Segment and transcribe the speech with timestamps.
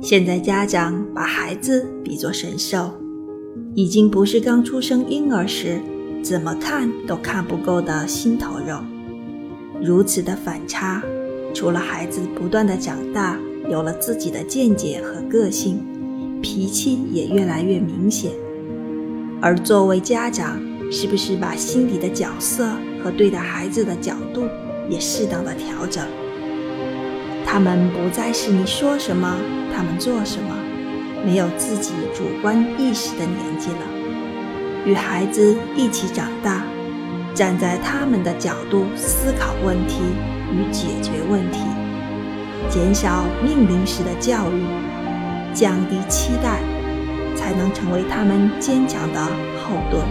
[0.00, 2.92] 现在家长把孩子比作神兽，
[3.74, 5.80] 已经不是刚出生婴儿时
[6.22, 8.78] 怎么看都看不够的心头肉。
[9.82, 11.02] 如此的反差，
[11.52, 13.36] 除了孩子不断的长大，
[13.68, 15.84] 有了自己的见解和个性，
[16.40, 18.30] 脾气也越来越明显。
[19.40, 20.60] 而作为家长，
[20.92, 22.68] 是不是把心里的角色
[23.02, 24.44] 和对待孩子的角度
[24.88, 26.06] 也适当的调整？
[27.50, 29.34] 他们不再是你说什么，
[29.74, 30.54] 他们做什么，
[31.24, 33.78] 没有自己主观意识的年纪了。
[34.84, 36.62] 与孩子一起长大，
[37.34, 40.02] 站在他们的角度思考问题
[40.52, 41.60] 与解决问题，
[42.68, 44.62] 减少命令式的教育，
[45.54, 46.60] 降低期待，
[47.34, 49.24] 才能成为他们坚强的
[49.64, 50.04] 后盾。